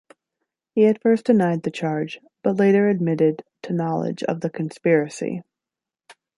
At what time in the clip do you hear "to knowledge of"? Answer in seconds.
3.61-4.41